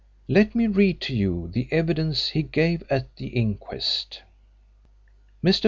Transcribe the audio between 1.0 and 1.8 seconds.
to you the